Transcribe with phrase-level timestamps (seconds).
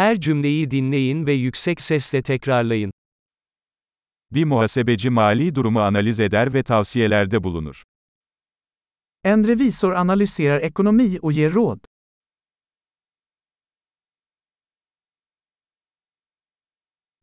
[0.00, 2.92] Her cümleyi dinleyin ve yüksek sesle tekrarlayın.
[4.32, 7.82] Bir muhasebeci mali durumu analiz eder ve tavsiyelerde bulunur.
[9.24, 11.78] En revisor analyserar ekonomi och ger råd.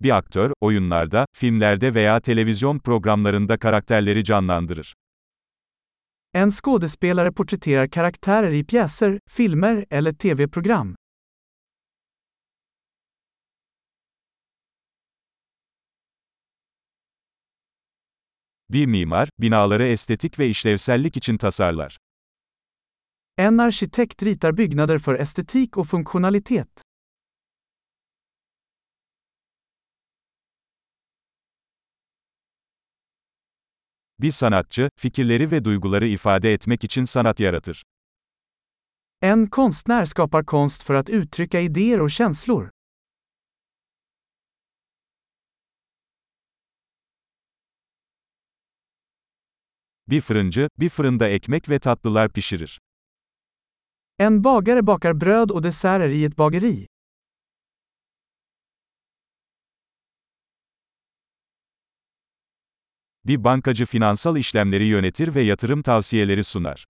[0.01, 4.93] Bir aktör, oyunlarda, filmlerde veya televizyon programlarında karakterleri canlandırır.
[6.33, 10.95] En skådespelare porträtterar karaktärer i pjäser, filmer eller tv-program.
[18.69, 21.97] Bir mimar, binaları estetik ve işlevsellik için tasarlar.
[23.37, 26.67] En arkitekt ritar byggnader för estetik och funktionalitet.
[34.19, 37.83] Bir sanatçı, fikirleri ve duyguları ifade etmek için sanat yaratır.
[39.21, 42.69] En konstnär skapar konst för att uttrycka idéer och känslor.
[50.09, 52.79] Bir fırıncı, bir fırında ekmek ve tatlılar pişirir.
[54.19, 56.87] En bagare bakar bröd och desserter i ett bageri.
[63.25, 66.85] Bir bankacı finansal işlemleri yönetir ve yatırım tavsiyeleri sunar.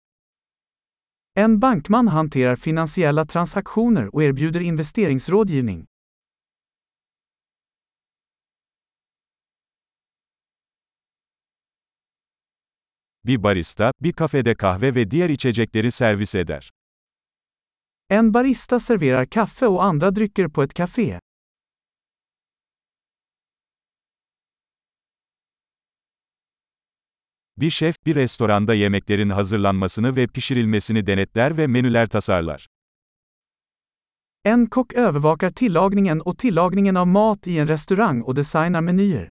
[1.36, 5.97] En bankman hanterar finansiella transaktioner och erbjuder investeringsrådgivning.
[13.28, 16.72] Bir barista, bir kafede kahve ve diğer içecekleri servis eder.
[18.10, 21.20] En barista serverar kaffe och andra drycker på ett café.
[27.58, 32.68] Bir şef, bir restoranda yemeklerin hazırlanmasını ve pişirilmesini denetler ve menüler tasarlar.
[34.46, 39.30] En kock övervakar tillagningen och tillagningen av mat i en restaurang och designar menyer.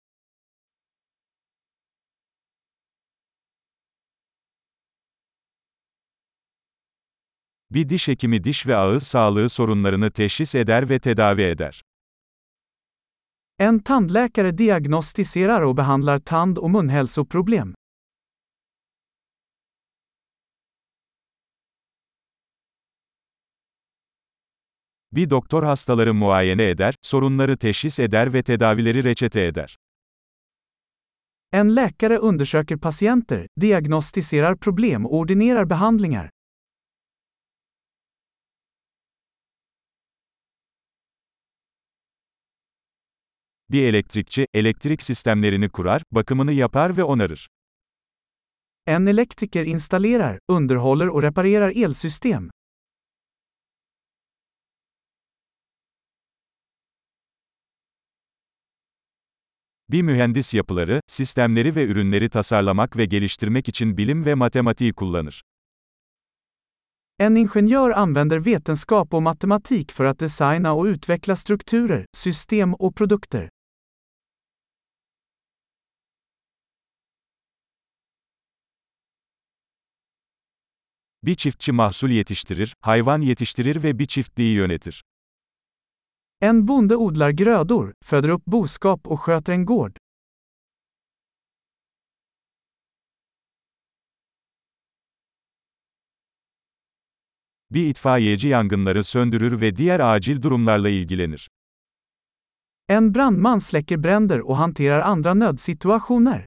[7.71, 11.83] Bir diş hekimi diş ve ağız sağlığı sorunlarını teşhis eder ve tedavi eder.
[13.59, 17.75] En tandläkare diagnostiserar och behandlar tand och munhälsoproblem.
[25.13, 29.77] Bir doktor hastaları muayene eder, sorunları teşhis eder ve tedavileri reçete eder.
[31.53, 36.36] En läkare undersöker patienter, diagnostiserar problem och ordinerar behandlingar.
[43.71, 47.49] Bir elektrikçi, elektrik sistemlerini kurar, bakımını yapar ve onarır.
[48.87, 52.51] En elektriker installerar, underhåller och reparerar elsystem.
[59.89, 65.43] Bir mühendis yapıları, sistemleri ve ürünleri tasarlamak ve geliştirmek için bilim ve matematiği kullanır.
[67.19, 73.49] En ingenjör använder vetenskap och matematik för att designa och utveckla strukturer, system och produkter.
[81.27, 85.05] Bir çiftçi mahsul yetiştirir, hayvan yetiştirir ve bir çiftliği yönetir.
[86.41, 89.97] En bonde odlar grödor, föder upp boskap och sköter en gård.
[97.71, 101.51] Bir itfaiyeci yangınları söndürür ve diğer acil durumlarla ilgilenir.
[102.89, 106.47] En brandman släcker bränder och hanterar andra nödsituationer.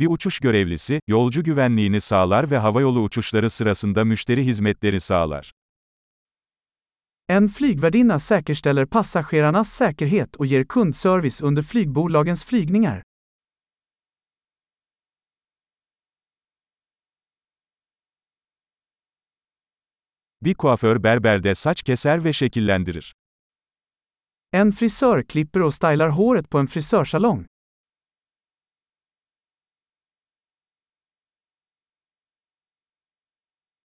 [0.00, 5.52] Bir uçuş görevlisi, yolcu güvenliğini sağlar ve havayolu uçuşları sırasında müşteri hizmetleri sağlar.
[7.28, 13.02] En flygvärdinna säkerställer passagerarnas säkerhet och ger kundservice under flygbolagens flygningar.
[20.42, 23.14] Bir kuaför berberde saç keser ve şekillendirir.
[24.52, 27.46] En frisör klipper och stylar håret på en frisörsalong.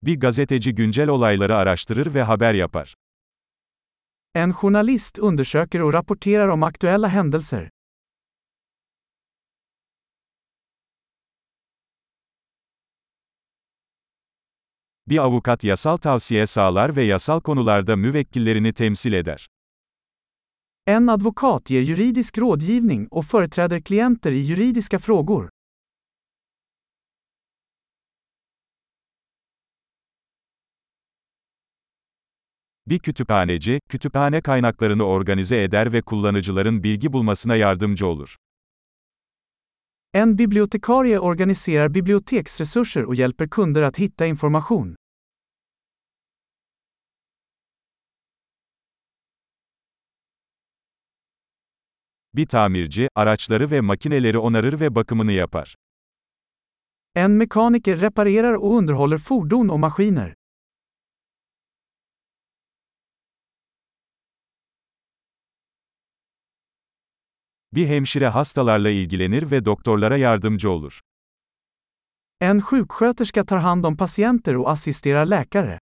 [0.06, 2.94] Bir gazeteci güncel olayları araştırır ve haber yapar.
[4.34, 7.70] En journalist undersöker och rapporterar om aktuella händelser.
[15.08, 19.48] Bir avukat yasal tavsiye sağlar ve yasal konularda müvekkillerini temsil eder.
[20.86, 25.48] En advokat ger juridisk rådgivning och företräder klienter i juridiska frågor.
[32.86, 38.36] Bir kütüphaneci, kütüphane kaynaklarını organize eder ve kullanıcıların bilgi bulmasına yardımcı olur.
[40.14, 44.96] En bibliotekarie organiserar biblioteksresurser och hjälper kunder att hitta information.
[52.34, 55.74] Bir tamirci, araçları ve makineleri onarır ve bakımını yapar.
[57.14, 60.34] En mekaniker reparerar och underhåller fordon och maskiner.
[67.74, 71.00] Bir hemşire hastalarla ilgilenir ve doktorlara yardımcı olur.
[72.40, 75.78] En sjuksköterska tar hand om patienter och assisterar läkare.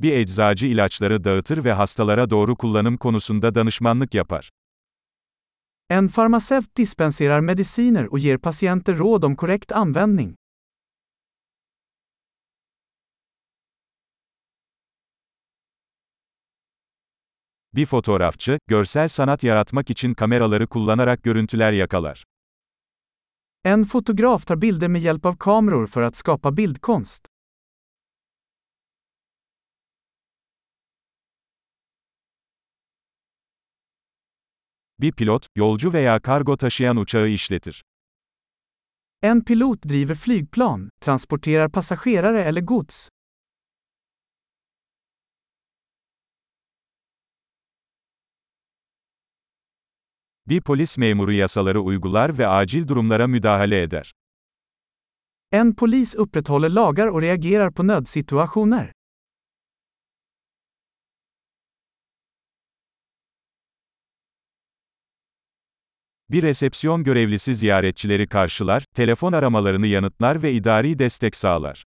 [0.00, 4.50] Bir eczacı ilaçları dağıtır ve hastalara doğru kullanım konusunda danışmanlık yapar.
[5.90, 10.34] En farmaceut dispenserar mediciner och ger patienter råd om korrekt användning.
[17.78, 22.24] Bir fotoğrafçı, görsel sanat yaratmak için kameraları kullanarak görüntüler yakalar.
[23.64, 27.28] En fotograf tar bilder med hjälp av kameror för att skapa bildkonst.
[35.00, 37.82] Bir pilot, yolcu veya kargo taşıyan uçağı işletir.
[39.22, 43.08] En pilot driver flygplan, transporterar passagerare eller gods.
[50.48, 54.12] Bir polis memuru yasaları uygular ve acil durumlara müdahale eder.
[55.52, 58.92] En polis upprätthåller lagar och reagerar på nödsituationer.
[66.30, 71.84] Bir resepsiyon görevlisi ziyaretçileri karşılar, telefon aramalarını yanıtlar ve idari destek sağlar.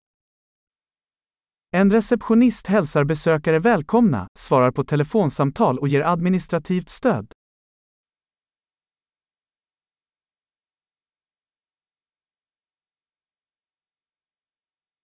[1.74, 7.41] En receptionist hälsar besökare välkomna, svarar på telefonsamtal och ger administrativt stöd.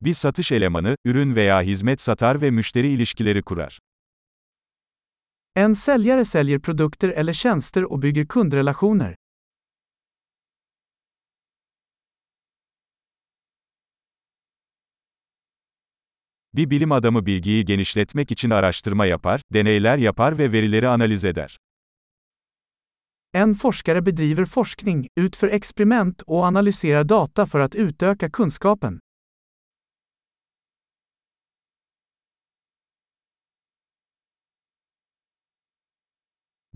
[0.00, 3.78] Bir satış elemanı, ürün veya hizmet satar ve müşteri ilişkileri kurar.
[5.56, 9.14] En säljare säljer produkter eller tjänster och bygger kundrelationer.
[16.54, 21.58] Bir bilim adamı bilgiyi genişletmek için araştırma yapar, deneyler yapar ve verileri analiz eder.
[23.34, 29.00] En forskare bedriver forskning, utför experiment och analyserar data för att utöka kunskapen.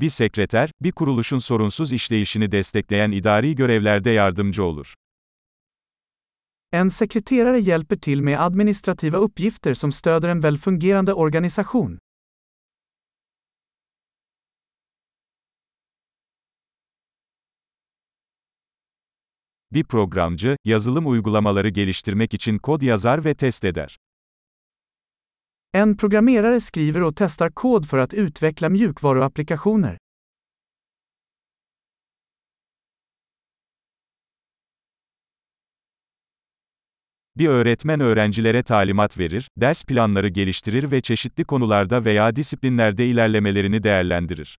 [0.01, 4.95] Bir sekreter, bir kuruluşun sorunsuz işleyişini destekleyen idari görevlerde yardımcı olur.
[6.73, 11.99] En sekreterare hjälper till med administrativa uppgifter som stöder en välfungerande organisation.
[19.73, 23.99] Bir programcı, yazılım uygulamaları geliştirmek için kod yazar ve test eder.
[25.73, 29.99] En programmerare skriver och testar kod för att utveckla mjukvaruapplikationer.
[37.39, 44.59] Bir öğretmen öğrencilere talimat verir, ders planları geliştirir ve çeşitli konularda veya disiplinlerde ilerlemelerini değerlendirir.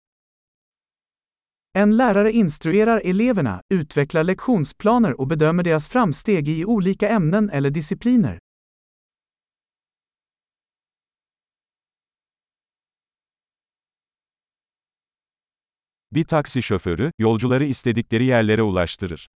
[1.76, 8.40] En lärare instruerar eleverna, utvecklar lektionsplaner och bedömer deras framsteg i olika ämnen eller discipliner.
[16.14, 19.28] Bir taksi şoförü, yolcuları istedikleri yerlere ulaştırır.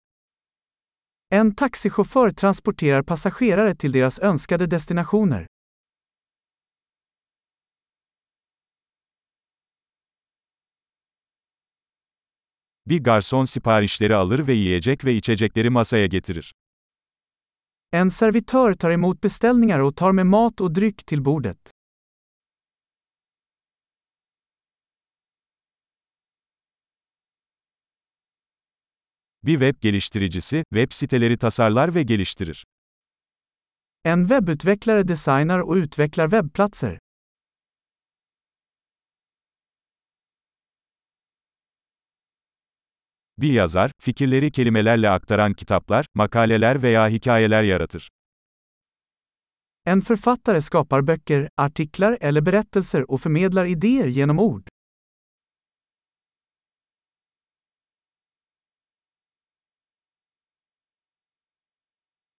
[1.31, 5.47] En taxichaufför transporterar passagerare till deras önskade destinationer.
[12.87, 16.53] Bir garson siparişleri alır ve yiyecek ve içecekleri masaya getirir.
[17.91, 21.74] En servitör tar emot beställningar och tar med mat och dryck till bordet.
[29.45, 32.65] Bir web geliştiricisi, web siteleri tasarlar ve geliştirir.
[34.05, 36.99] En webbutvecklare designar och utvecklar webbplatser.
[43.37, 48.09] Bir yazar, fikirleri kelimelerle aktaran kitaplar, makaleler veya hikayeler yaratır.
[49.85, 54.74] En författare skapar böcker, artiklar eller berättelser och förmedlar idéer genom ord.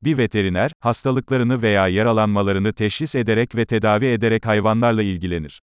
[0.07, 5.63] Bir veteriner, hastalıklarını veya yaralanmalarını teşhis ederek ve tedavi ederek hayvanlarla ilgilenir.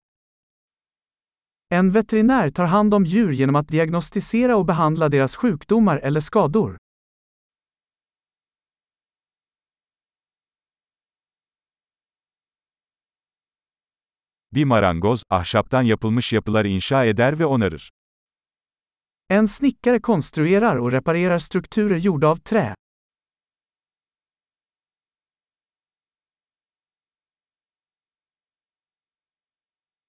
[1.71, 6.77] En veterinär tar hand om djur genom att diagnostisera och behandla deras sjukdomar eller skador.
[14.53, 17.91] Bir marangoz, ahşaptan yapılmış yapılar inşa eder ve onarır.
[19.31, 22.75] En snickare konstruerar och reparerar strukturer gjorda av trä.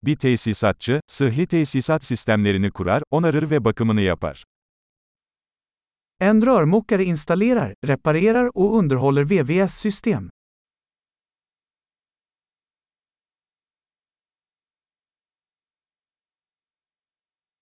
[0.03, 4.43] Bir tesisatçı, sıhhi tesisat sistemlerini kurar, onarır ve bakımını yapar.
[6.20, 10.29] En rörmokare installerar, reparerar och underhåller VVS-system.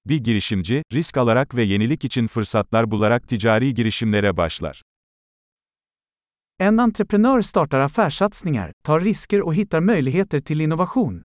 [0.05, 4.81] Bir girişimci, risk alarak ve yenilik için fırsatlar bularak ticari girişimlere başlar.
[6.60, 11.28] En entreprenör startar affärssatsningar, tar risker och hittar möjligheter till innovation.